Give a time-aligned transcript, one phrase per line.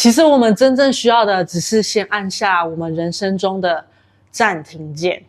[0.00, 3.84] 其实我们真正需要的，只是先按下我们人生中的
[4.30, 5.22] 暂停键。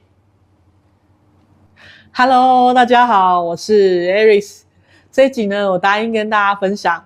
[2.13, 4.61] Hello，大家好，我是 Aris。
[5.11, 7.05] 这一集呢，我答应跟大家分享，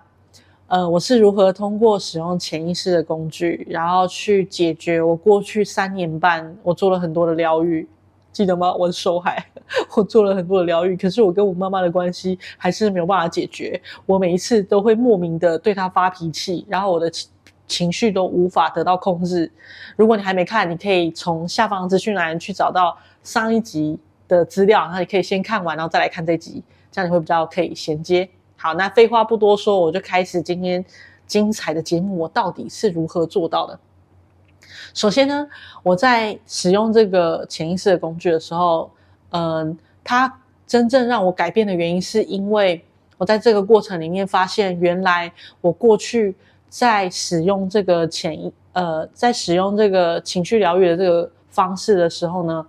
[0.68, 7.90] 呃，我是如何通过使用潜意识的工具，然后去解决我过去三年半我做了很多的疗愈，
[8.32, 8.72] 记得吗？
[8.76, 9.44] 我的受害，
[9.98, 13.82] 我做了很多的疗愈，可是我跟我妈妈的关系还是没有办法解决。
[14.06, 17.12] 我每一次都会莫名的对她发脾气，然后我的。
[17.68, 19.52] 情绪都无法得到控制。
[19.96, 28.30] 如果你还没看，你可以从下方资讯栏去找到上一集的资料，那你可以先看完，然后再来看这集，这样你会比较可以衔接。
[28.56, 30.84] 好，那废话不多说，我就开始今天
[31.26, 32.18] 精彩的节目。
[32.18, 33.80] 我到底是如何做到的？
[34.94, 35.48] 首先呢，
[35.84, 38.92] 我在使用这个潜意识的工具的时候，
[39.32, 42.84] 嗯，它真正让我改变的原因，是因为
[43.18, 46.36] 我在这个过程里面发现，原来我过去。
[46.78, 52.68] 在使用这个潜呃，在使用这个情绪疗愈的这个方式的时候呢，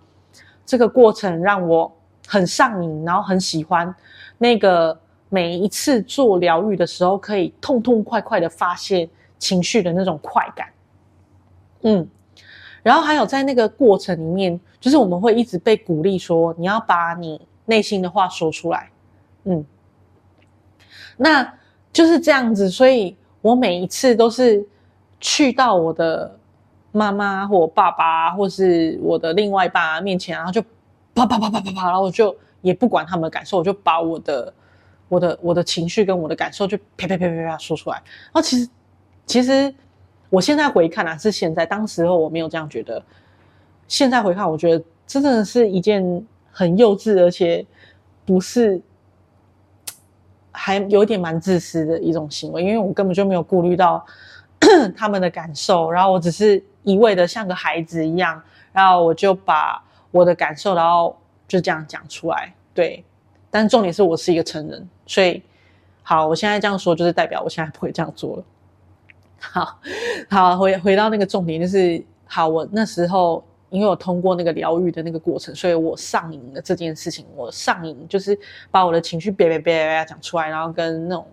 [0.64, 1.92] 这个过程让我
[2.24, 3.92] 很上瘾，然后很喜欢
[4.38, 4.96] 那个
[5.28, 9.08] 每一次做疗愈的时候，可以痛痛快快的发泄
[9.40, 10.68] 情绪的那种快感。
[11.82, 12.08] 嗯，
[12.84, 18.88] 然后还有在那个过程里面，就是我们会一直被鼓励说，你要把你内心的话说出来。
[19.42, 19.66] 嗯，
[21.16, 21.54] 那
[21.92, 23.16] 就是这样子，所以。
[23.46, 24.66] 我每一次都是
[25.20, 26.36] 去到我的
[26.90, 30.60] 妈妈或爸爸，或是我的另外一半面前，然后就
[31.14, 34.52] 啪啪啪啪啪啪，然后我就也不管他们的感受，我就把我的
[35.08, 37.96] 我的我的情绪跟我的感受就啪啪啪啪啪说出来。
[37.96, 38.68] 然后其实
[39.26, 39.72] 其实
[40.28, 43.00] 我现在回看啊，是现在，当时候我没有这样觉得。
[43.86, 47.64] 现在回看，我觉得真的是一件很幼稚，而且
[48.24, 48.82] 不是。
[50.58, 54.04] 还有点蛮自私的一种行为，因为我根本就没有顾虑到
[54.96, 61.14] 他们的感受，然后我只是一味的像个孩子一样，然后我就把我的感受，然后
[61.46, 62.54] 就这样讲出来。
[62.72, 63.04] 对，
[63.50, 65.42] 但重点是我是一个成人，所以
[66.02, 68.44] 好，我现在这样说就是代表我现在不会这样做了。
[69.38, 69.78] 好，
[70.30, 73.44] 好，回回到那个重点，就是好，我那时候。
[73.68, 77.26] 因为我通过那个疗愈的那个过程，所以我上瘾了这件事情。
[77.34, 78.38] 我上瘾就是
[78.70, 81.26] 把我的情绪别别别别讲出来，然后跟那种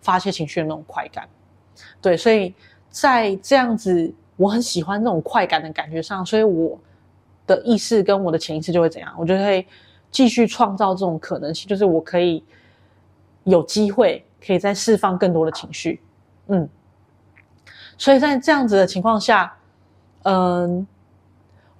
[0.00, 1.28] 发泄情绪的那种快感。
[2.00, 2.54] 对，所以
[2.88, 6.78] 在这样子我很喜欢那种快感的感觉上，所以我
[7.46, 9.12] 的意识跟我的潜意识就会怎样？
[9.18, 9.66] 我就会
[10.10, 12.44] 继续创造这种可能性，就是我可以
[13.42, 16.00] 有机会可以再释放更多的情绪。
[16.46, 16.68] 嗯，
[17.98, 19.52] 所以在这样子的情况下，
[20.22, 20.86] 嗯。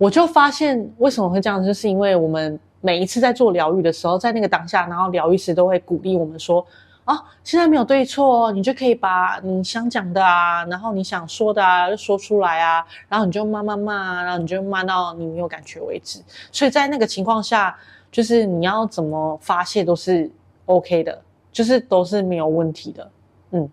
[0.02, 6.66] 我就发现为什么会这样，就是因为我们每一次在做疗愈的时候，在那个当下，然后疗愈师都会鼓励我们说
[7.06, 16.20] ：“啊，现在没有对错，你就可以把你想讲的啊，然后你想说的啊，就说出来啊，然后你就骂骂骂，然后你就骂到你没有感觉为止。
[16.50, 17.78] 所以在那个情况下，
[18.10, 20.28] 就是你要怎么发泄都是
[20.66, 23.08] OK 的，就是都是没有问题的，
[23.52, 23.70] 嗯。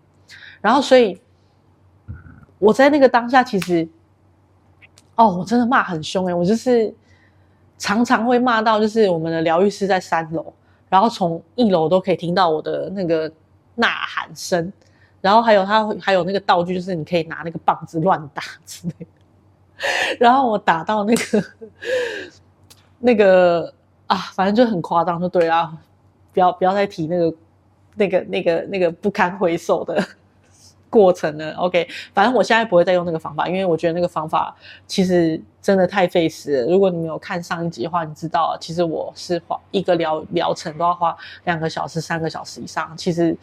[0.60, 1.20] 然后所以
[2.60, 3.88] 我在那个当下其实。
[5.20, 6.90] 哦，我真的骂很凶诶，我就是
[7.76, 10.50] 常常会骂到，就是我们的疗愈师在三楼，
[10.88, 13.30] 然后从一楼都可以听到我的那个
[13.74, 14.72] 呐喊声，
[15.20, 19.06] 然后还有他还有那个道具，就是你可以拿那个棒子乱打之类的，
[20.18, 21.44] 然后我打到那个
[22.98, 23.70] 那个
[24.06, 25.70] 啊，反正就很夸张，就对啊，
[26.32, 27.36] 不要不要再提那个
[27.94, 30.02] 那个那个那个不堪回首的。
[30.90, 34.54] 过程呢？OK，反正我现在不会再用那个方法，因为我觉得那个方法
[34.88, 36.70] 其实真的太费时了。
[36.70, 43.36] 如果你没有看上一集的话，你知道，其实我是花一个疗疗程都要花两个小时、三个小时以上，其实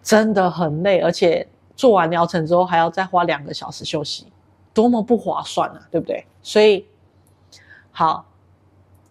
[0.00, 4.28] 真的很累，而且做完疗程之后还要再花两个小时休息，
[4.72, 6.24] 多么不划算啊，对不对？
[6.40, 6.86] 所以
[7.90, 8.24] 好，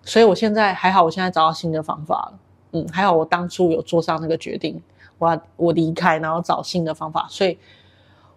[0.03, 2.39] 所以我现在还好，我现在找到新的方法了。
[2.71, 4.81] 嗯，还好我当初有做上那个决定。
[5.23, 7.57] 我我离开，然后找新的方法，所以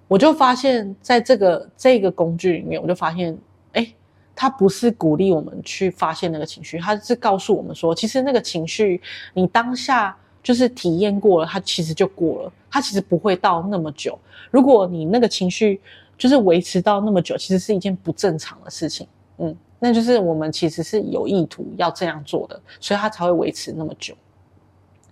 [0.08, 3.36] 我就发现，在这个这个工具里面，我就发现，
[3.72, 3.92] 哎，
[4.34, 9.00] 它不是鼓励我们去发现那个情绪，它是告诉我们说，其实那个情绪
[9.34, 14.16] 你当下就是体验过了，它其实就过了，它其实不会到那么久。
[14.50, 15.80] 如果你那个情绪
[16.16, 24.14] 就是维持到那么久，其实是一件不正常的事情，嗯，那就是我们其实是有意图要这样做的，所以它才会维持那么久。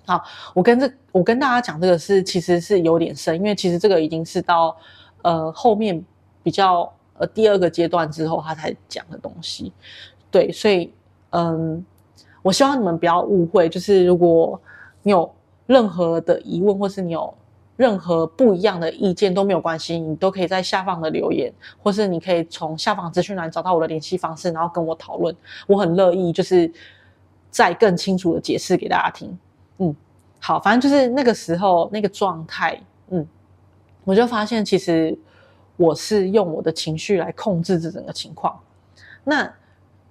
[0.07, 0.23] 好，
[0.55, 4.77] 我跟这我跟大家讲这个是其实是有点深，因为其实这个已经是到
[5.23, 6.05] 呃后面
[6.43, 9.73] 比较呃第二个阶段之后他才讲的东西，
[10.31, 10.93] 对，所以
[11.31, 11.85] 嗯，
[12.43, 14.61] 我希望你们不要误会，就是如果
[15.03, 15.33] 你有
[15.67, 17.33] 任何的疑问，或是你有
[17.77, 21.53] 任何不一样的意见都没有关系，你都可以在下方的留言，
[21.83, 25.35] 或是你可以从下方资讯栏找到我的联系方式，然后跟我讨论。
[25.67, 26.71] 我很乐意，就是
[27.51, 29.37] 再更清楚的解释给大家听。
[30.47, 33.27] 好，反正就是那个时候那个状态，嗯，
[34.05, 35.17] 我就发现其实
[35.79, 38.61] 我是用我的情绪来控制这整个情况。
[39.25, 39.51] 那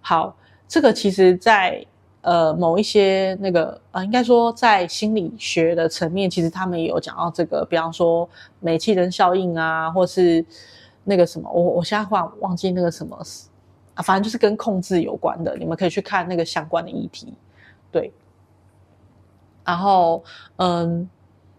[0.02, 0.36] 好，
[0.68, 1.86] 这个其实在。
[2.26, 8.30] 呃，某一些那个呃，应该说在心理学的层面，其实他们也有讲到这个，比方说
[8.62, 10.46] 煤气灯效应啊，或是
[11.04, 13.22] 那个什么，我我现在忽然忘记那个什么
[13.94, 17.34] 啊，反正就是跟控制有关的，你们可以去看那个相关的议题。
[17.92, 18.10] 对，
[19.66, 20.24] 然后
[20.58, 21.10] 嗯，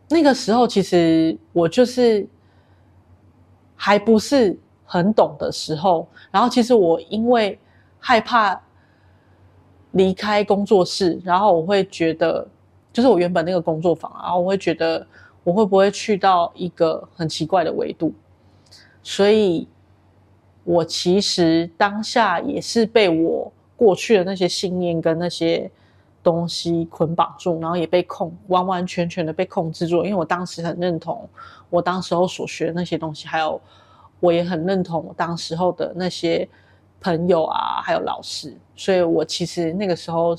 [0.09, 2.27] 那个时候其实我就是
[3.77, 7.59] 还不是很懂的时候，然后其实我因为
[7.99, 8.61] 害怕。
[9.97, 12.45] 离开工作室，然后我会觉得，
[12.93, 15.06] 就是我原本那个工作坊，然后我会觉得
[15.45, 18.12] 我会不会去到一个很奇怪的维度，
[19.05, 19.69] 所以，
[20.65, 25.71] 我其实当下也是被我过去的那些信念跟那些
[26.25, 31.29] 东西捆绑住，然后也被控，完完全全的被控制住，因为我当时很认同
[31.71, 33.61] 我当时候所学的那些东西，还有
[34.19, 36.49] 我也很认同我当时候的那些。
[37.00, 40.35] 朋友啊，还有老师，所以我其实那个时候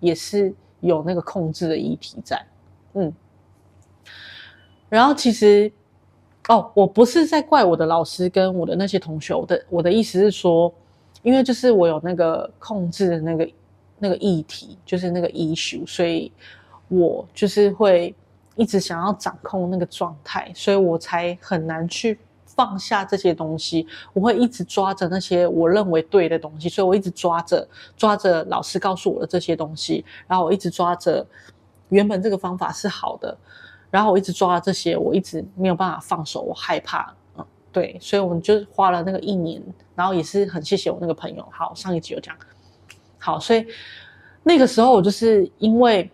[0.00, 0.50] 也是
[0.80, 2.42] 有那个控制的议题在，
[2.94, 3.12] 嗯。
[4.88, 5.70] 然后其实，
[6.48, 10.72] 哦，我不是在怪我的老师跟我的那些同学，我的我的意思是说，
[11.20, 13.46] 因为就是我有那个控制的那个
[13.98, 16.32] 那个议题，就是那个 issue，所以
[16.88, 18.14] 我就是会
[18.54, 22.18] 一直想要掌控那个状态，所以我才很难去。
[22.56, 31.26] 放下这些东西，我会一直抓着那些我认为对的东西，所以我一直抓着抓着老师告诉我的这些东西，然后我一直抓着
[31.90, 33.36] 原本这个方法是好的，
[33.90, 37.14] 然后我一直抓着这些，我一直没有办法放手，我害怕，
[37.70, 39.62] 对，所以我们就花了那个一年，
[39.94, 41.46] 然后也是很谢谢我那个朋友。
[41.50, 42.34] 好，上一集有讲，
[43.18, 43.66] 好，所以
[44.42, 46.10] 那个时候我就是因为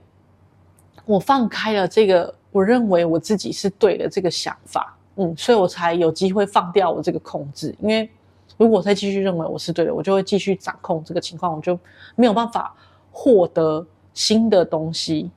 [1.05, 4.97] 我放开了这个我认为我自己是对的这个想法。
[5.17, 8.09] 嗯，所以我才有机会放掉我这个控制，因为
[8.57, 11.79] 如果再继续认为我是对的，我就会继续掌控这个情况，我就
[12.17, 12.75] 没有办法
[13.11, 15.31] 获得新的东西。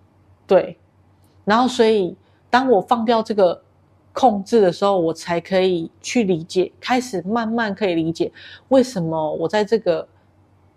[0.47, 0.77] 对，
[1.43, 2.15] 然后所以
[2.49, 3.61] 当我放掉这个
[4.13, 8.31] 控制的时候，我才可以去理解，开始慢慢可以理解
[8.69, 10.07] 为什么我在这个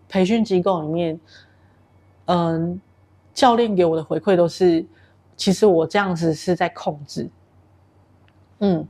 [0.08, 1.20] 培训机构里面，
[2.26, 2.80] 嗯，
[3.34, 4.84] 教练给我的回馈都是，
[5.36, 7.28] 其实我这样子是在控制。
[8.60, 8.86] 嗯，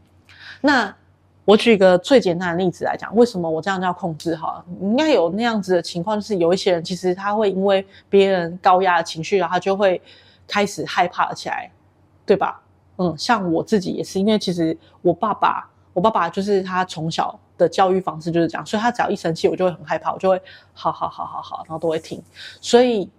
[0.61, 0.95] 那
[1.45, 4.37] 我举一个最简单的例子来讲，为什么我这样叫控制？
[4.37, 10.01] 哈，应该有那样子的情况，就是有一些人其实他会因为别人高压的情绪，然后他就会
[10.47, 11.71] 开始害怕起来，
[12.25, 12.63] 对吧？
[12.97, 20.41] 嗯，像我自己也是，因为其实我爸爸，我爸爸就是他从小的教育方式就是这样，所以他只要一生气，我就会很害怕，我就会
[20.73, 22.23] 好好好好好，然后都会听。
[22.61, 23.11] 所以，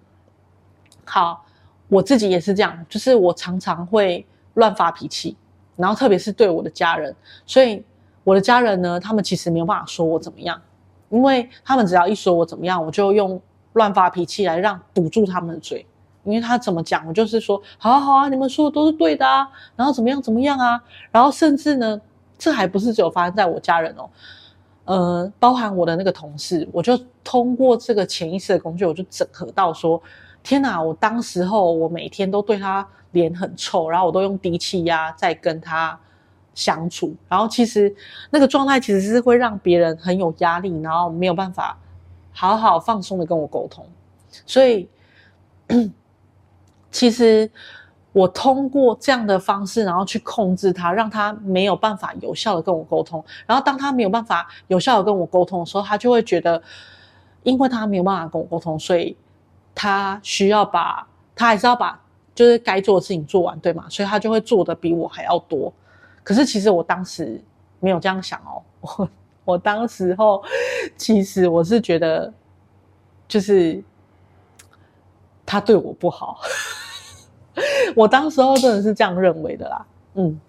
[1.06, 1.46] 好，
[1.90, 4.26] 我自己也是这样，就是我常常会
[4.56, 5.38] 乱发脾气。
[5.76, 7.16] 然后特别是对我的家人，
[7.46, 7.82] 所以
[8.26, 10.62] 我的家人呢，他们其实没有办法说我怎么样，
[11.08, 13.42] 因为他们只要一说我怎么样，我就用
[13.72, 15.86] 乱发脾气来让堵住他们的嘴，
[16.26, 19.48] 因为他怎么讲，我就是说好啊好啊，你们说的都是对的啊，
[19.78, 22.02] 然后怎么样怎么样啊，然后甚至呢，
[22.40, 24.10] 这还不是只有发生在我家人哦，
[24.86, 30.02] 呃，包含我的那个同事，我就通过这个潜意识的工具，我就整合到说，
[30.42, 32.88] 天哪，我当时候我每天都对他。
[33.14, 36.00] 脸很臭，然后我都用低气压在跟他
[36.54, 37.92] 相处，然后其实
[38.30, 41.76] 那个状态其实是会让别人很有压力，然后没有办法
[42.32, 43.84] 好好放松的跟我沟通。
[44.46, 44.88] 所以，
[46.92, 47.50] 其实
[48.20, 53.24] 我通过这样的方式，然后去控制他，让他没有办法有效的跟我沟通。
[53.46, 56.62] 然后当他没有办法有效的跟我沟通的时候，他就会觉得，
[57.44, 59.16] 因为他没有办法跟我沟通，所以
[59.74, 62.00] 他需要把，他还是要把。
[62.36, 63.86] 就是该做的事情做完，对吗？
[63.90, 65.74] 所以他就会做的比我还要多。
[66.24, 67.44] 可是其实我当时
[67.82, 69.10] 没有这样想哦，我
[69.44, 70.42] 我当时候
[70.96, 72.34] 其实我是觉得，
[73.28, 73.84] 就是
[75.46, 76.40] 他对我不好。
[77.96, 79.86] 我当时候真的是这样认为的啦。
[80.16, 80.40] 嗯，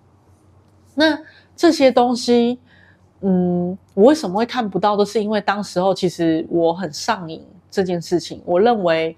[0.94, 1.18] 那
[1.56, 2.58] 这些东西，
[3.20, 4.96] 嗯，我为什么会看不到？
[4.96, 9.16] 都是因为当时候其实我很上瘾这件事情，我认为。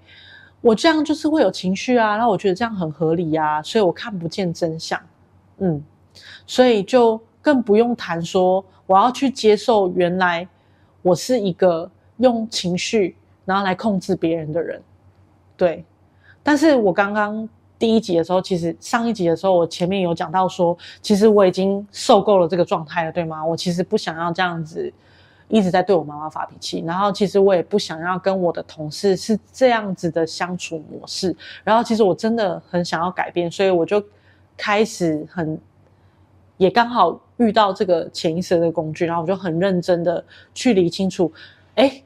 [0.65, 4.97] 我这样就是会有情绪啊，然后我觉得这样很合理啊，所以我看不见真相，
[5.57, 5.83] 嗯，
[6.47, 10.47] 所以就更不用谈说我要去接受原来
[11.01, 14.81] 我是一个用情绪然后来控制别人的人，
[15.57, 15.83] 对。
[16.41, 17.49] 但是我刚刚
[17.79, 23.45] 第一集的时候，其实上一集的时候，我前面有讲到说，其实我已经受够了这个状态了，对吗？
[23.45, 24.91] 我其实不想要这样子
[25.49, 34.01] 一直在对我妈妈发脾气，然后其实我也不想要跟我的同事是这样子的相处模式，然后其实我真的很想要改变，所以我就
[34.55, 35.59] 开始很，
[36.57, 41.31] 也刚好遇到这个潜意识的工具，然后我就很认真的去理清楚，
[41.75, 42.01] 哎，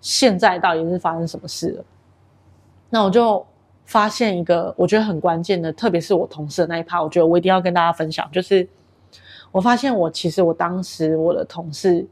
[0.00, 1.84] 现在到底是发生什么事了？
[2.90, 3.46] 那我就
[3.92, 8.66] 发现一个我觉得很关键的，特别是我同事的那一趴，我觉得我一定要跟大家分享，就是
[9.50, 12.06] 我发现我其实我当时我的同事，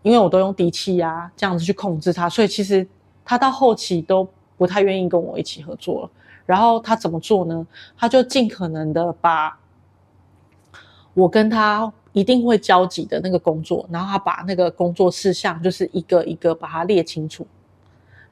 [0.00, 2.88] 因为我都用低气压这样子去控制他，所以其实
[3.22, 6.10] 他到后期都不太愿意跟我一起合作了。
[6.46, 7.66] 然后他怎么做呢？
[7.98, 9.58] 他就尽可能的把
[11.12, 17.46] 我跟他一定会交集的那个工作，然后他把那个工作事项就是一个一个把它列清楚。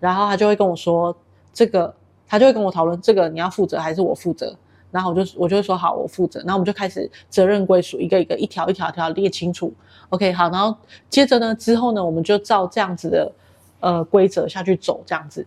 [0.01, 1.15] 然后他就会跟我说，
[1.53, 1.95] 这个
[2.27, 4.57] 他就会跟我讨论这个你要负责还是我负责？
[4.91, 6.39] 然后我就我就会说好，我负责。
[6.41, 9.75] 然后我们就开始责任归属，一个一个一条一条一条列清楚。
[10.11, 10.49] OK，好。
[10.51, 10.77] 然后
[11.11, 13.33] 接着呢，之后呢，我们就照这样子的
[13.81, 15.45] 呃规则下去走，这样子。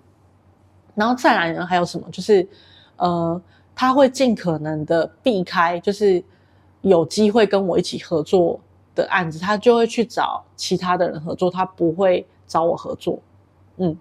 [0.95, 2.05] 然后再来呢，还有什么？
[2.11, 2.45] 就是
[2.97, 3.41] 呃，
[3.73, 6.21] 他会尽可能的避开，就是
[6.81, 8.59] 有机会跟我一起合作
[8.93, 13.17] 的案子，他就会去找其他的人合作，他不会找我合作。
[13.77, 13.97] 嗯。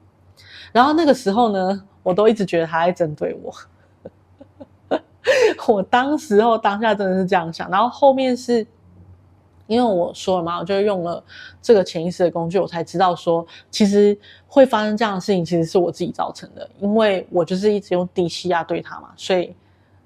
[0.72, 3.52] 然后那个时候呢，我都一直觉得他在针对我。
[5.66, 8.64] 我当时候当下真的是这样想，然后后面是
[9.66, 11.20] 因为我说了嘛，我就用了
[11.60, 19.52] 这个潜意识的工具，我才知道说，其实会发生这样的事情，其实是我自己造成的，因为我就是一直用低气压对他嘛，所以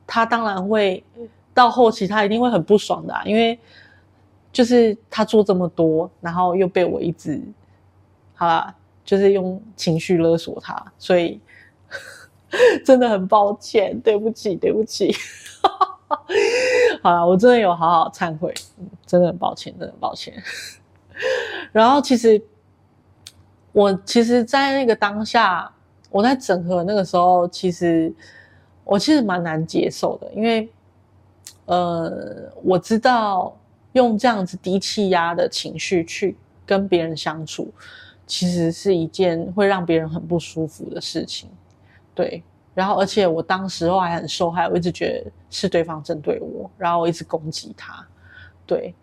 [0.06, 1.04] 他当然会
[1.52, 3.58] 到后期他一定会很不爽的啊，因为
[4.50, 7.38] 就是他做这么多，然后又被我一直，
[8.34, 8.74] 好啦。
[9.02, 11.40] 就是用情绪勒索他，所以
[12.84, 15.14] 真的很抱歉，对不起，对不起。
[17.02, 18.52] 好了，我真的有好好忏悔，
[19.06, 20.34] 真的很抱歉，真的很抱歉。
[21.72, 22.42] 然后其实
[23.72, 25.72] 我其实，在那个当下，
[26.10, 28.12] 我在整合那个时候，其实
[28.84, 30.68] 我其实蛮难接受的，因为
[31.66, 33.56] 呃，我知道
[33.92, 37.72] 用这样子低气压的情绪去跟别人相处。
[38.26, 41.50] 其实是一件会让别人很不舒服的事情，
[42.14, 42.42] 对。
[42.74, 48.06] 然后，而且我当时候还很受害，我一直觉得是对方针对我，然后我一直攻击他，
[48.66, 48.94] 对。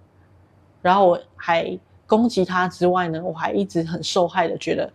[0.81, 4.91] 然后我还攻击他之外呢，我还一直很受害的觉得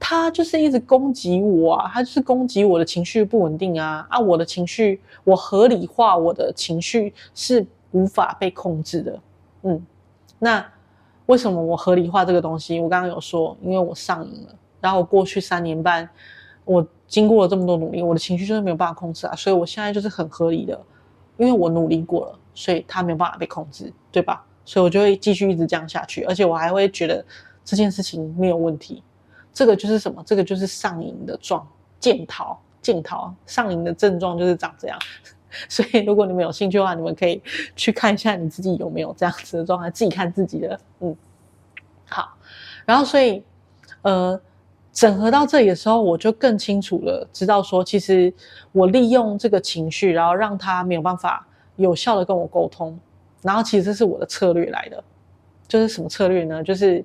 [0.00, 4.18] 他就是一直攻击我啊，他就是攻击我的情绪不稳定啊啊！
[4.18, 9.20] 我的情绪，我合理化我的情绪是无法被控制的，
[9.62, 9.86] 嗯，
[10.38, 10.64] 那。
[11.26, 12.80] 为什么我合理化这个东西？
[12.80, 14.54] 我刚刚有说，因为我上瘾了。
[14.80, 16.08] 然后我过去三年半，
[16.64, 19.34] 我经过了这么多努力，我的情绪就是没有办法控制啊。
[19.34, 20.78] 所以我现在就是很合理的，
[21.38, 24.44] 因为我努力过了，所以它没有办法被控制，对吧？
[24.64, 27.24] 所以我就会继续一直这样下去，而且我还会觉得
[27.64, 29.02] 这件事情没有问题。
[29.52, 30.22] 这个就是什么？
[30.24, 31.66] 这个就是上瘾的状，
[31.98, 34.98] 渐逃，渐逃，上瘾的症状就是长这样。
[35.66, 37.42] 所以，如果你们有兴趣的话，你们可以
[37.74, 40.78] 去看一下你自己有没有这样子的状态，自己看自己的。
[41.00, 41.16] 嗯，
[42.04, 42.36] 好。
[42.84, 43.42] 然后，所以，
[44.02, 44.38] 呃，
[44.92, 48.32] 整合到这里的时候，我就更清楚了，知道说，其实
[48.72, 52.98] 我利用这个情绪，然后让他没有办法有效的跟我沟通。
[53.42, 55.02] 然后，其实这是我的策略来的，
[55.68, 56.64] 就是什么策略呢？
[56.64, 57.04] 就是，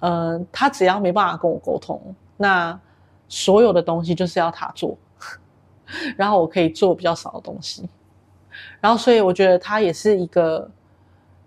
[0.00, 2.78] 嗯、他只要没办法跟我沟通，那
[3.28, 4.98] 所有的东西就是要他做。
[6.16, 7.88] 然后我可以做比较少的东西，
[8.80, 10.68] 然后所以我觉得他也是一个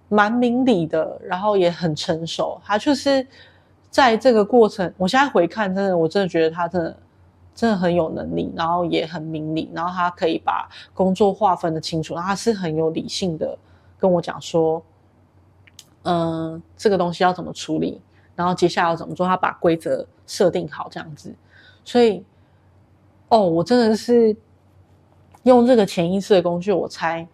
[0.09, 2.61] 蛮明理的，然后也很成熟。
[2.63, 3.25] 他就是
[3.97, 6.97] 在这个过程，我现在回看，真的，我真的觉得他真的
[7.55, 13.57] 真的很有能力，然后也很明理，然后他可以把工作划分的清楚，然后他是很有理性的
[13.97, 14.79] 跟我讲说，
[16.03, 17.99] 嗯，这个东西要怎么处理，
[18.35, 21.33] 然后接下来要怎么做，他把规则设定好这样子，
[21.83, 22.23] 所以。
[23.29, 24.33] 哦，我真的是
[25.43, 27.27] 用这个潜意识的工具，我猜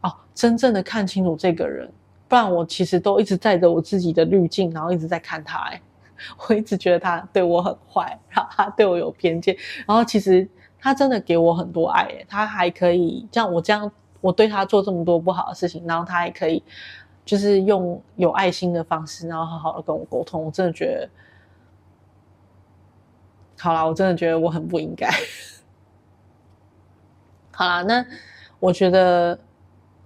[0.00, 1.86] 哦真正的看清楚这个人。
[2.26, 5.58] 不然我其实都一直带着我自己的滤镜，然后一直在看他。
[5.70, 5.82] 哎，
[6.48, 9.56] 我一直觉得他对我很坏，然后他对我有偏见。
[9.86, 10.48] 然后其实
[10.78, 16.62] 他真的给我很多爱，他还可以像我这样，我对他做这么多不好的事情，然后他还可以
[17.24, 20.44] 就是用有爱心的方式，然后好好的跟我沟通。
[20.44, 21.08] 我真的觉得。
[23.60, 25.10] 好啦，我真的觉得我很不应该。
[27.50, 28.06] 好啦，那
[28.60, 29.36] 我觉得，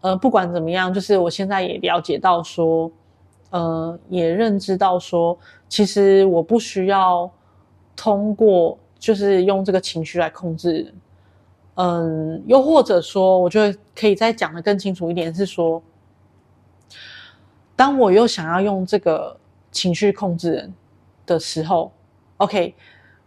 [0.00, 2.90] 呃，不管怎么样，就是我现在也了解到说，
[3.52, 7.30] 呃，也认知到说，其实我不需要
[7.94, 10.94] 通过，就是用这个情绪来控制人，
[11.74, 15.82] 嗯，又或者说，我觉得可以再讲的更清楚一点，是说，
[17.76, 19.36] 当我又想要用这个
[19.70, 20.74] 情绪控制人
[21.26, 21.92] 的时候
[22.38, 22.74] ，OK，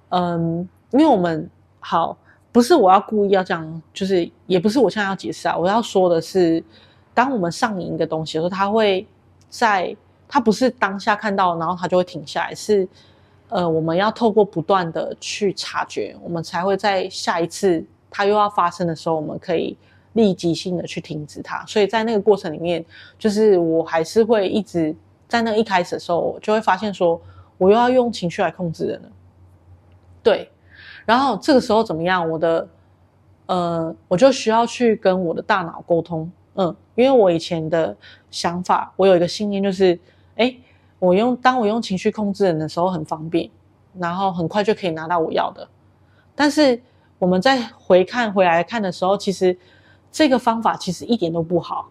[0.10, 1.48] 嗯，因为我们
[1.80, 2.18] 好，
[2.52, 6.64] 不是我要故意要这样，就是也不是我现在要解释啊，我要说的是，
[7.14, 9.06] 当我们上瘾一个东西的时候，它会
[9.50, 9.96] 在，
[10.28, 12.88] 它不是当下看到，然后它就会停下来，是，
[13.50, 17.86] 呃，我们要透过不断的去察觉，我们才会在下一次。
[18.18, 19.78] 它又要发生的时候，我们可以
[20.14, 21.66] 立即性的去停止它。
[21.66, 22.86] 所以在那个过程里面，
[23.20, 24.96] 就是我还是会一直
[25.28, 27.22] 在那一开始的时候，我就会发现说，
[27.58, 29.10] 我又要用情绪来控制人了。
[30.24, 30.50] 对，
[31.06, 32.30] 然后这个时候怎么样？
[32.30, 32.66] 我的
[33.48, 36.32] 呃，我就需要去跟我的大脑沟通。
[36.54, 37.94] 嗯，因为我以前的
[38.32, 40.00] 想法，我有一个信念，就是，
[40.36, 40.56] 哎，
[41.00, 43.50] 我用当我用情绪控制人的时候很方便，
[43.98, 45.68] 然后很快就可以拿到我要的，
[46.36, 46.82] 但是。
[47.18, 49.58] 我们再回看回来看的时候，其实
[50.12, 51.88] 这个方法其实一点都不好，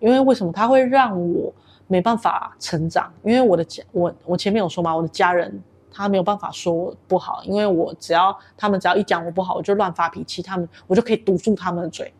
[0.00, 0.50] 因为为什么？
[0.50, 1.52] 它会让我
[1.88, 3.12] 没办法成长。
[3.22, 12.10] 因为我的家，我我前面有说嘛，我的家人他没有办法说我不好，因为我只要他们只要一讲我不好，我就乱发脾气，他们我就可以堵住他们的嘴，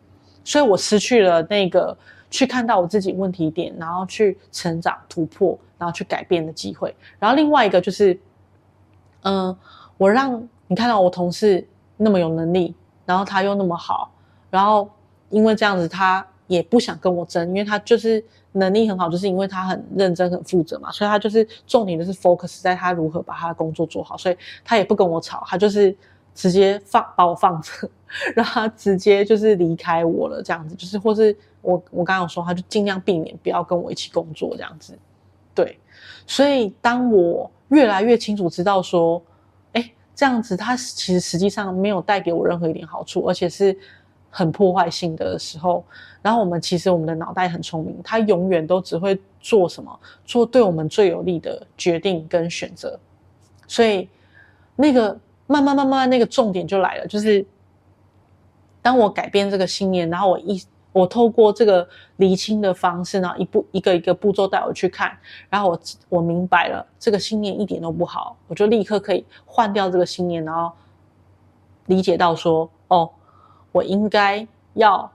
[0.43, 1.97] 所以我失去了那个
[2.33, 6.95] 去看到我自己问题点，然后去成长突破，然后去改变的机会。
[7.19, 8.19] 然后另外一个就是，
[9.21, 9.55] 嗯，
[9.97, 11.67] 我让你看到我同事。
[11.95, 12.73] 那么有能力，
[13.05, 14.11] 然后他又那么好，
[14.49, 14.89] 然后
[15.29, 18.21] 因为这样子，他也不想跟我争，因为他就是
[18.53, 24.35] 能力很好，就是因为他很认真、很负责嘛，所以他就是重点就是 focus 在他如何把他的工作做好，所以
[24.65, 25.95] 他也不跟我吵，他就是
[26.33, 27.89] 直接放把我放着，
[28.35, 34.97] 让他直接就是离开我了，这样子，就是或是我我刚刚有说，他就尽量避免不要跟我一起工作这样子，
[35.53, 35.79] 对，
[36.25, 39.21] 所以当我越来越清楚知道说。
[39.73, 43.75] 哎这样子，他其实实际上没有带给我任何一点好处，而且是
[44.29, 45.83] 很破坏性的时候。
[46.21, 49.99] 然后我们其实我们的脑袋很聪明，他永远都只会做什么？
[50.23, 52.99] 做对我们最有利的决定跟选择。
[53.67, 54.07] 所以
[54.75, 55.19] 那个
[55.61, 57.45] 慢慢慢慢那个重点就来了，就是
[58.81, 60.61] 当我改变这个信念，然后我一。
[60.93, 65.17] 我透过这个厘清的方式呢，一步一个一个步骤带我去看，
[65.49, 70.71] 然后我我明白了这个信念一点都不好，我就立刻可以换掉这个信念，然后
[71.87, 73.09] 理解到说，哦，
[73.71, 75.11] 我应该要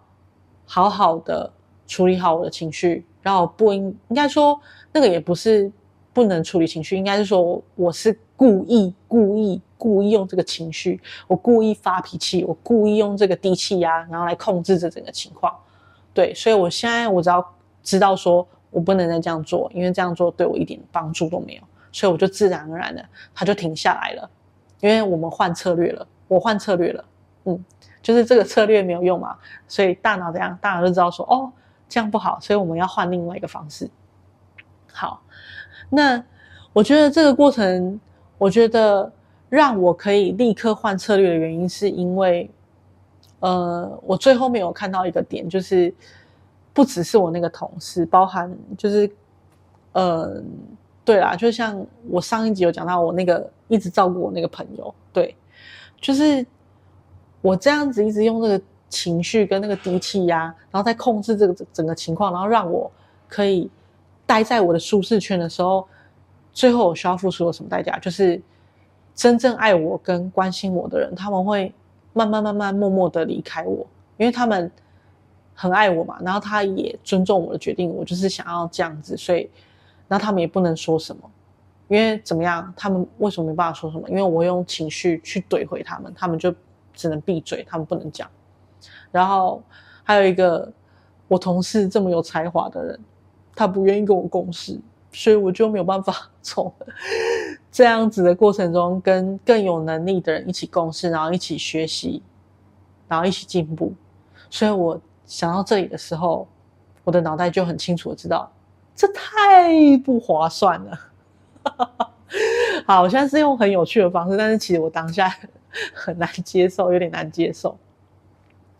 [0.66, 1.48] 好好的
[1.86, 5.70] 处理好我的情绪，然后不应应该说那个也不是
[6.18, 9.60] 不能处理情绪，应该是说我是故意故意。
[9.78, 15.54] 故意用这个情绪，我故意发脾气，我故意用这个低气压，然后来控制这整个情况。
[16.12, 24.28] 对，所以我现在我只要知道说我不能再这样做，因为这样做对我一点帮助都没有，所以我就自然而然的它就停下来了。
[24.80, 27.04] 因为我们换策略了，我换策略了，
[27.44, 27.64] 嗯，
[28.02, 29.36] 就是这个策略没有用嘛，
[29.68, 30.58] 所以大脑怎样？
[30.60, 31.52] 大脑就知道说哦，
[31.88, 33.88] 这样不好，所以我们要换另外一个方式。
[34.98, 35.22] 好，
[35.90, 36.22] 那
[36.72, 38.00] 我觉得这个过程，
[38.38, 39.12] 我觉得。
[39.50, 42.50] 让我可以立刻换策略的原因，是因为，
[43.40, 45.90] 呃，我最后面有看到一个点，就是
[46.74, 49.10] 不只是我那个同事，包含就是，
[49.92, 50.42] 呃，
[51.02, 55.34] 对啦，就像我上一集有讲到，我那个一直照顾我那个朋友，对，
[55.98, 56.46] 就是
[57.40, 62.92] 我这样子一直用这个情绪跟那个低气压，然后再控制这个整个情况，然后让我
[63.30, 63.70] 可以
[64.28, 65.88] 待在我的舒适圈的时候，
[66.52, 67.98] 最后我需要付出了什么代价？
[67.98, 68.40] 就是。
[69.18, 71.74] 真正爱我跟关心我的人，他们会
[72.12, 73.84] 慢慢慢慢默默的离开我，
[74.16, 74.70] 因为他们
[75.56, 79.50] 很爱我嘛，然后他也尊重我的决定，我就是想要这样子，所以，
[80.06, 81.28] 那他们也不能说什么，
[81.88, 84.08] 因为怎么样，他们为什么没办法说什么？
[84.08, 86.54] 因为我用情绪去怼回他们，他们就
[86.94, 88.30] 只能闭嘴，他们不能讲。
[89.10, 89.60] 然后
[90.04, 90.72] 还有一个
[91.26, 93.00] 我同事这么有才华的人，
[93.58, 94.80] 他不愿意跟我共事。
[95.10, 96.72] 所以我就没有办法 从
[97.72, 102.22] 这样子的过程中跟更有能力的人一起共事，然后一起学习，
[103.08, 103.92] 然后一起进步。
[104.50, 106.46] 所以我想到这里的时候，
[107.04, 108.52] 我的脑袋就很清楚的知道，
[108.94, 111.00] 这太不划算了。
[112.86, 115.34] 好，我现在是用很有趣的方式，但是其实我当下
[115.94, 117.76] 很难接受，有点难接受。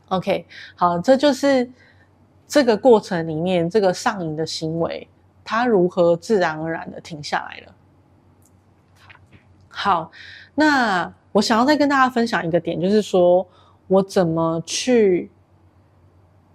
[0.09, 1.69] OK，好，这就是
[2.49, 5.07] 这个过程里面这个上瘾的行为。
[5.51, 7.75] 它如何自然而然的停下来了？
[9.71, 10.13] 好，
[10.55, 13.47] 那我想要再跟大家分享一个点，就是说
[13.87, 15.31] 我怎么去，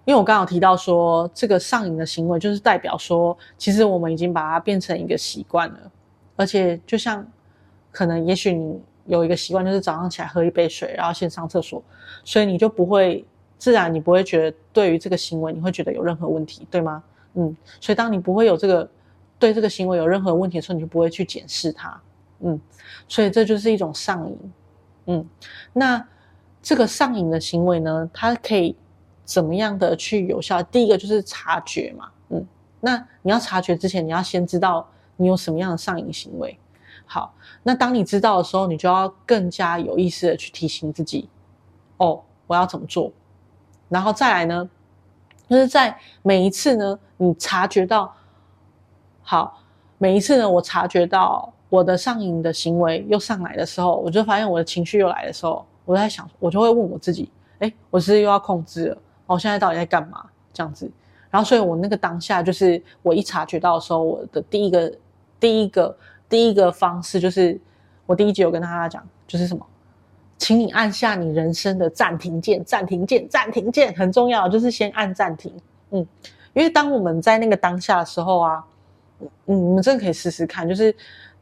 [0.04, 5.90] 因为我刚刚提到说，这个上瘾的行为就是代表说，其实我们已经把它变成一个习惯了，
[6.36, 7.26] 而且就像
[7.90, 11.82] 可能，也许你有一个习惯，就是早上起来喝一杯水，然后先上厕所，
[12.22, 13.24] 所以你就不会
[13.64, 17.02] 自然，你不会觉得对于这个行为你会觉得有任何问题，对吗？
[17.32, 18.86] 嗯，所以当你不会有这个
[19.38, 21.98] 对这个行为有任何问题的时候，你就不会去检视它。
[22.40, 22.60] 嗯，
[23.08, 24.38] 所以这就是一种上瘾。
[25.06, 25.26] 嗯，
[25.72, 26.06] 那
[26.60, 28.76] 这个上瘾的行为呢，它可以
[29.24, 30.62] 怎么样的去有效？
[30.64, 32.10] 第一个就是察觉嘛。
[32.28, 32.46] 嗯，
[32.80, 36.58] 那你要察觉之前，你要先知道你有什么样的上瘾行为。
[37.06, 41.30] 好，那当你知道的时候，你就要更加有意识的去提醒自己，
[41.96, 43.10] 哦，我要怎么做？
[43.88, 44.68] 然后再来呢，
[45.48, 48.14] 就是在每一次呢，你察觉到，
[49.22, 49.62] 好，
[49.98, 58.98] 每一次呢，我察觉到我的上瘾的行为又上来的时候，我就发现我的情绪又来的时候，我在想，我就会问我自己，哎，我是又要控制了？
[59.26, 60.24] 我现在到底在干嘛？
[60.52, 60.90] 这样子，
[61.30, 64.92] 然后所以我那个当下就是我一察觉到的时候，我的第一个
[65.38, 65.96] 第一个。
[66.26, 67.60] 第一个方式就是，
[68.06, 69.64] 我第一集有跟大家讲，就是什么，
[70.38, 75.52] 请你按下你人生的暂停键，暂停键，暂停键很重要，就是先按暂停。
[75.90, 76.06] 嗯，
[76.52, 78.64] 因为当我们在那个当下的时候啊，
[79.46, 80.92] 嗯，你们真的可以试试看，就是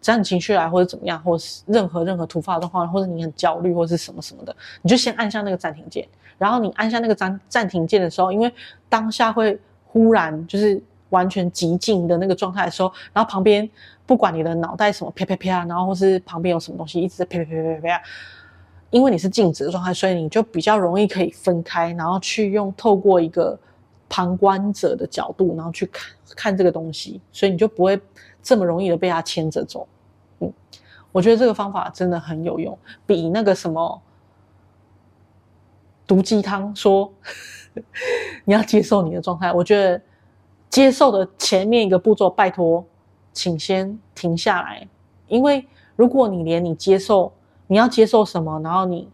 [0.00, 6.06] 只要你情绪来或者怎么样，或是任何任何突发状况，或者你很焦虑或是什么什么的，你就先按下那个暂停键。
[6.38, 8.52] 然后你按下那个暂暂停键的时候，因为
[8.88, 13.68] 当下会忽然就是完全极静的那个状态的时候，然后旁边。
[14.04, 18.02] 不管你的脑袋什么啪啪啪，然后或是旁边有什么东西一直在啪啪啪啪啪，
[18.92, 23.58] 因为你是静止的状态，所以你就比较容易可以分开，然后去用透过一个
[24.08, 28.00] 旁观者的角度，然后去看看这个东西，所以你就不会
[28.40, 29.88] 这么容易的被它牵着走。
[30.38, 30.52] 嗯，
[31.10, 34.00] 我觉得这个方法真的很有用，比那个什么
[36.06, 37.12] 毒鸡汤说
[38.44, 40.00] 你要接受你的状态，我觉得
[40.70, 42.84] 接受的前面一个步骤，拜托。
[43.34, 44.86] 请先停下来，
[45.26, 47.32] 因为如果你连你接受
[47.72, 49.08] 你要接受什么，然后你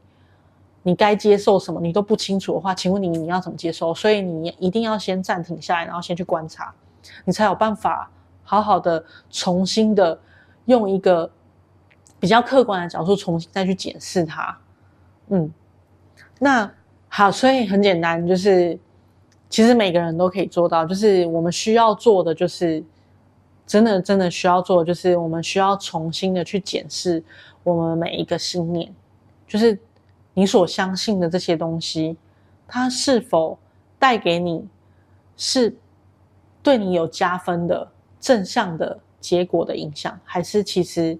[0.82, 3.94] 你该接受什么你都不清楚的话，请问你你要怎么接受？
[3.94, 6.74] 所以你一定要先暂停下来，然后先去观察，
[7.24, 8.10] 你才有办法
[8.42, 10.18] 好好的重新的
[10.64, 11.30] 用一个
[12.18, 14.58] 比较客观的角度重新再去检视它。
[15.28, 15.48] 嗯，
[16.40, 16.68] 那
[17.08, 18.76] 好，所以很简单，就是
[19.48, 22.82] 其实每个人都可以做到，就是我们需要做的就是。
[23.68, 27.22] 真的，真的需要做，就是我们需要重新的去检视
[27.62, 28.90] 我们每一个信念，
[29.46, 29.78] 就是
[30.32, 32.16] 你所相信的这些东西，
[32.66, 33.58] 它是否
[33.98, 34.66] 带给你
[35.36, 35.76] 是
[36.62, 37.86] 对你有加分的
[38.18, 41.18] 正向的结果的影响，还是其实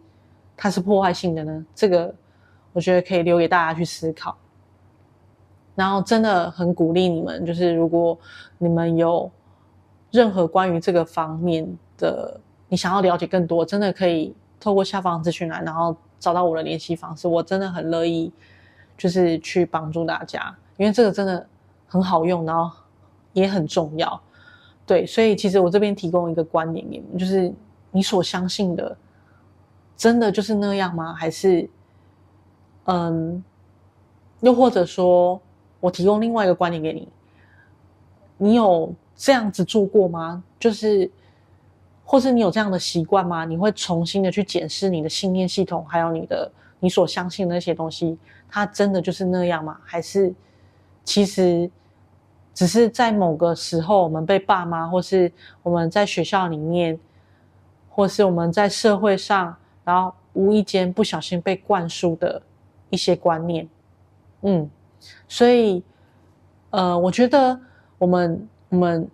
[0.56, 1.66] 它是破坏性的呢？
[1.74, 2.14] 这个
[2.72, 4.34] 我觉得可以留给大家去思考。
[5.74, 8.18] 然后真的很鼓励你们，就是如果
[8.56, 9.30] 你们有
[10.10, 17.28] 任何关于这个方面的，你想要了解更多，真的可以透过下方资讯栏，然后找到我的联系方式。
[17.28, 18.32] 我真的很乐意，
[18.96, 21.46] 就是去帮助大家，因为这个真的
[21.86, 22.74] 很好用，然后
[23.34, 24.18] 也很重要。
[24.86, 27.52] 对，所以其实我这边提供一个观点给你，就是
[27.90, 28.96] 你所相信的，
[29.96, 31.12] 真的就是那样吗？
[31.12, 31.68] 还是，
[32.84, 33.44] 嗯，
[34.40, 35.40] 又或者说
[35.80, 37.08] 我提供另外一个观点给你，
[38.38, 40.42] 你有这样子做过吗？
[40.58, 41.10] 就是。
[42.10, 43.44] 或是你有这样的习惯吗？
[43.44, 48.16] 你会重新的去检视你的信念系统，还有你的你所相信的那些东西，
[48.48, 49.76] 它真的就是那样吗？
[49.84, 50.34] 还是
[51.04, 51.70] 其实
[52.54, 55.30] 只是在某个时候，我们被爸妈，或是
[55.62, 56.98] 我们在学校里面，
[57.90, 62.40] 或是我们在社会上，然后无意间不小心被灌输的
[62.88, 63.68] 一些观念。
[64.40, 64.70] 嗯，
[65.28, 65.82] 所以
[66.70, 67.60] 呃，我觉得
[67.98, 69.06] 我们我们。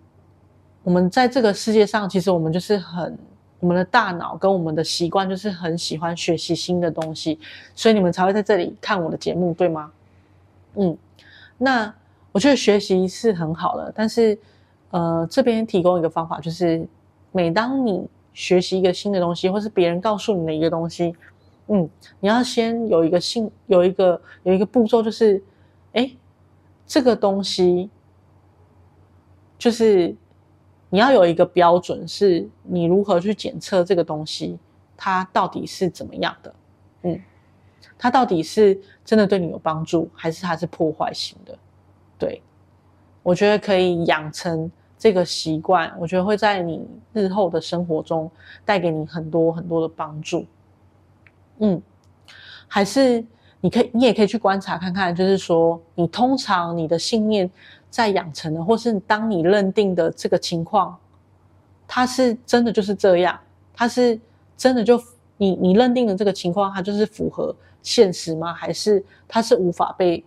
[0.85, 3.17] 我们在这个世界上，其实我们就是很，
[3.59, 7.39] 我们的大脑跟我们的习惯就是很喜欢学习新的东西，
[7.73, 9.91] 所以你们才会在这里看我的节目，对吗？
[10.75, 10.95] 嗯，
[11.57, 11.91] 那
[12.31, 14.37] 我觉得学习是很好的，但是，
[14.91, 16.87] 呃，这边提供一个方法，就是
[17.31, 21.15] 每当你学习一个新的东西，或是别人告诉你的一个东西，
[21.65, 25.43] 嗯，你要先有一个信，有一个有一个步骤，就是，
[25.93, 26.15] 诶，
[26.85, 27.89] 这个东西
[29.57, 30.15] 就是。
[30.89, 34.57] 你要有一个标准，是你如何去检测这个东西，
[34.95, 36.55] 它到底是怎么样的？
[37.01, 37.19] 嗯，
[37.97, 41.57] 它到底是真的对你有帮助，还是它是破坏性的？
[42.17, 42.41] 对，
[43.23, 48.31] 我觉得可以养成这个习惯，我觉得会在你日后的生活中
[48.63, 50.45] 带给你很多很多的帮助。
[51.57, 51.81] 嗯，
[52.67, 53.25] 还是
[53.59, 57.49] 你可以，你也可以去观察看看，就是说，你通常你的信念。
[57.95, 60.97] 在养成的，或是当你认定的这个情况，
[61.87, 63.39] 它是真的就是这样，
[63.73, 64.19] 它是
[64.57, 65.01] 真的就
[65.37, 68.53] 你你认定的这个情况，它就是符合现实吗？
[68.53, 70.21] 还是它是无法被，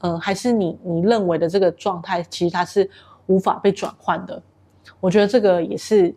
[0.00, 2.90] 嗯、还是你你认为的这个状态，其实它是
[3.26, 4.42] 无法被转换的？
[4.98, 6.12] 我觉得这个也是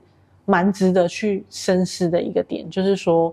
[0.46, 3.32] 蛮值得去深思的一个点，就是说，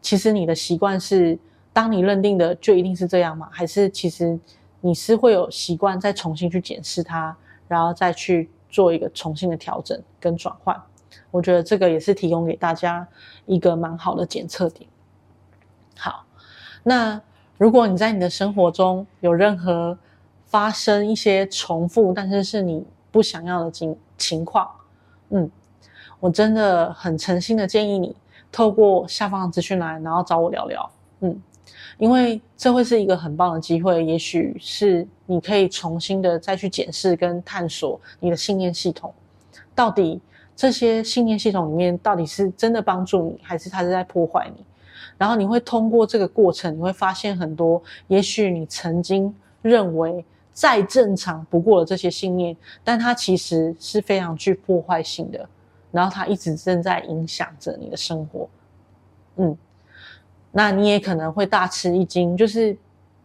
[0.00, 1.38] 其实你的习惯是，
[1.74, 3.50] 当你认定的就一定是这样吗？
[3.52, 4.38] 还是其实
[4.84, 7.34] 你是会有习惯再重新去检视它，
[7.66, 10.78] 然后再去做一个重新的调整跟转换？
[11.30, 13.08] 我觉得这个也是提供给大家
[13.46, 14.86] 一个蛮好的检测点。
[15.96, 16.26] 好，
[16.82, 17.18] 那
[17.56, 19.96] 如果你在你的生活中有任何
[20.44, 24.70] 发生一些重复，但是是你不想要的情情况，
[25.30, 25.50] 嗯，
[26.20, 28.14] 我真的很诚心的建议你
[28.52, 31.40] 透过下方的资讯栏，然后找我聊聊，嗯，
[31.98, 39.12] 因为这会是一个很棒的机会，也许是你可以重新的再去检视跟探索你的信念系统
[39.74, 40.20] 到底。
[40.56, 44.64] 这些信念系统里面到底是真的帮助你，还是它是在破坏你？
[45.18, 55.44] 然后你会通过这个过程，你会发现很多，也许你曾经认为再正常不过的这些信念，但它其实是非常具破坏性的。
[55.90, 58.48] 然后它一直正在影响着你的生活。
[59.38, 59.58] 嗯，
[60.56, 62.74] 那你也可能会大吃一惊，就是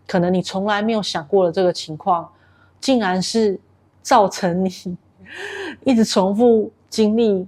[0.05, 2.29] 可能你从来没有想过的这个情况，
[2.81, 3.59] 竟然是
[4.01, 4.97] 造成你
[5.85, 6.71] 一直重复。
[6.89, 7.47] 经历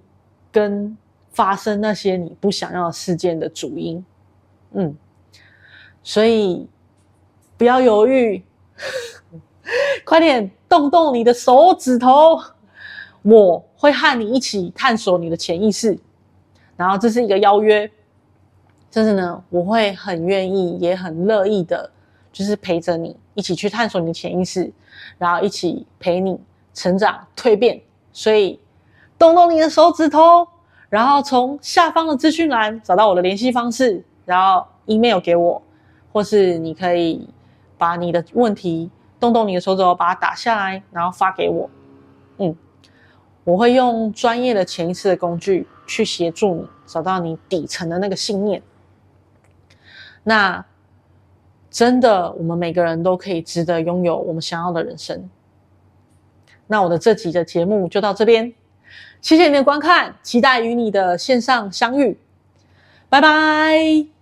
[0.51, 0.95] 跟
[1.31, 4.05] 发生那些你不想要的事件的主因，
[4.73, 4.95] 嗯，
[6.03, 6.69] 所以
[7.57, 8.43] 不要犹豫，
[10.05, 12.39] 快点动动你的手指头，
[13.23, 15.97] 我会和你一起探索你的潜意识。
[16.77, 17.91] 然后这是一个邀约，
[18.91, 21.89] 就是呢，我会很愿意也很乐意的，
[22.31, 24.71] 就是陪着你一起去探索你的潜意识，
[25.17, 26.39] 然后一起陪你
[26.75, 27.81] 成长蜕变。
[28.13, 28.59] 所以。
[29.17, 30.47] 动动你的手指头，
[30.89, 35.61] 然后从下方的资讯栏找到我的联系方式，然后 email 给我，
[36.11, 37.29] 或是你可以
[37.77, 41.69] 把你的问题动动你的手指头，把它打下来，然后发给我。
[42.37, 42.55] 嗯，
[43.43, 48.59] 我会用专业的潜意识的工具去协助你找到你底层的那个信念。
[50.23, 50.63] 那
[51.69, 55.29] 真的，我们每个人都可以值得拥有我们想要的人生。
[56.67, 58.53] 那我的这集的节目就到这边。
[59.21, 62.17] 谢谢你的观看，期待与你的线上相遇，
[63.07, 64.20] 拜拜。